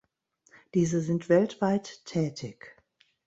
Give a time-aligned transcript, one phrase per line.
[0.73, 2.75] Diese sind weltweit tätig.